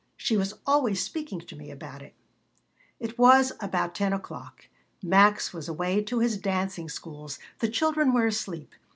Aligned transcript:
She 0.17 0.35
was 0.35 0.55
always 0.65 0.99
speaking 0.99 1.41
to 1.41 1.55
me 1.55 1.69
about 1.69 2.01
it." 2.01 2.15
It 2.99 3.19
was 3.19 3.51
about 3.59 3.93
10 3.93 4.13
o'clock. 4.13 4.65
Max 5.03 5.53
was 5.53 5.69
away 5.69 6.01
to 6.05 6.17
his 6.21 6.37
dancing 6.37 6.89
schools. 6.89 7.37
The 7.59 7.69
children 7.69 8.11
were 8.11 8.25
asleep. 8.25 8.73